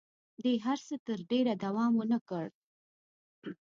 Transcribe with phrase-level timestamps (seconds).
[0.43, 2.47] دې هر څه تر ډېره دوام ونه کړ.